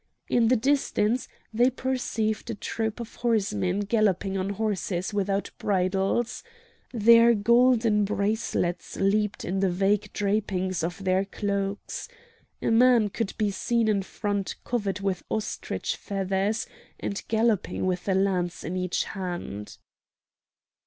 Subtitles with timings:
[0.29, 6.43] In the distance they perceived a troop of horse men galloping on horses without bridles.
[6.91, 12.07] Their golden bracelets leaped in the vague drapings of their cloaks.
[12.63, 16.65] A man could be seen in front crowned with ostrich feathers,
[16.99, 19.77] and galloping with a lance in each hand.